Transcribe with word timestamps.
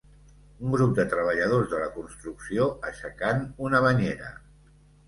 Un 0.67 0.71
grup 0.75 0.95
de 0.99 1.05
treballadors 1.11 1.67
de 1.75 1.83
la 1.83 1.91
construcció 1.99 2.67
aixecant 2.91 3.47
una 3.69 3.85
banyera. 3.89 4.35